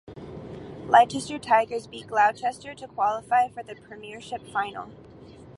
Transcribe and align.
Leicester 0.87 1.37
Tigers 1.37 1.85
beat 1.85 2.07
Gloucester 2.07 2.73
to 2.73 2.87
qualify 2.87 3.49
for 3.49 3.61
the 3.61 3.75
Premiership 3.75 4.41
final. 4.47 4.89